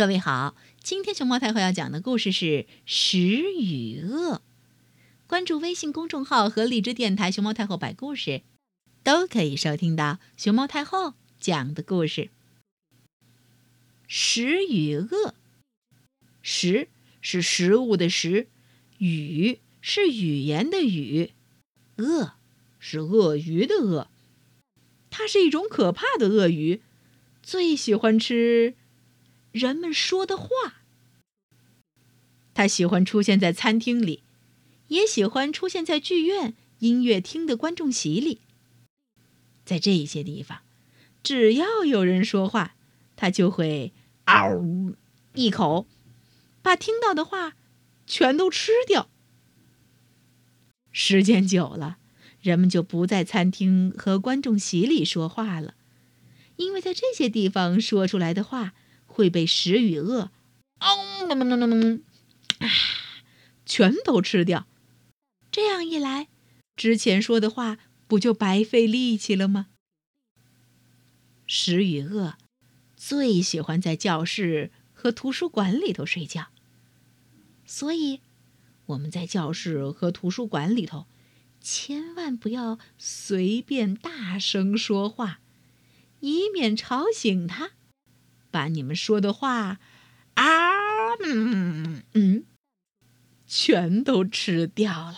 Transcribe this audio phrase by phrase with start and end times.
[0.00, 2.46] 各位好，今天熊猫太后要讲的故事是
[2.86, 4.36] 《食与恶》。
[5.26, 8.40] 关注微信公众号和荔枝电台“熊猫太后摆故事”，
[9.04, 12.30] 都可以收听到熊猫太后讲的故事。
[14.08, 15.34] 食与恶，
[16.40, 16.88] 食
[17.20, 18.48] 是食物的食，
[18.96, 21.32] 语是语言的语，
[21.96, 22.32] 鳄
[22.78, 24.08] 是鳄鱼的鳄。
[25.10, 26.80] 它是一种可怕的鳄鱼，
[27.42, 28.76] 最喜欢吃。
[29.52, 30.46] 人们说的话，
[32.54, 34.22] 他喜欢出现在餐厅里，
[34.88, 38.40] 也喜欢出现在剧院、音乐厅的观众席里。
[39.64, 40.60] 在这些地方，
[41.22, 42.76] 只要有人说话，
[43.16, 43.92] 他就会
[44.26, 44.62] 嗷
[45.34, 45.86] 一口，
[46.62, 47.56] 把听到的话
[48.06, 49.08] 全都吃掉。
[50.92, 51.98] 时间久了，
[52.40, 55.74] 人们就不在餐厅和观众席里说话了，
[56.56, 58.74] 因为在这些地方说出来的话。
[59.20, 60.30] 会被食与恶，
[60.78, 60.96] 嗷
[61.28, 62.00] 嗷嗷嗷
[62.60, 62.68] 啊，
[63.66, 64.66] 全都吃掉。
[65.50, 66.28] 这样一来，
[66.74, 67.76] 之前说的话
[68.08, 69.66] 不就白费力气了吗？
[71.46, 72.38] 食与恶
[72.96, 76.46] 最喜欢在教室和图书馆里头睡觉，
[77.66, 78.20] 所以
[78.86, 81.06] 我们在教室和图书馆里头
[81.60, 85.40] 千万不要随便大声说话，
[86.20, 87.72] 以免吵醒他。
[88.50, 89.78] 把你们说的话，
[90.34, 90.44] 啊，
[91.24, 92.44] 嗯嗯，
[93.46, 95.16] 全都吃掉了。